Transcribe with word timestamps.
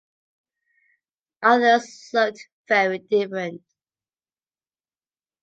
Others 1.43 2.09
looked 2.11 2.47
very 2.67 2.97
different. 2.97 3.61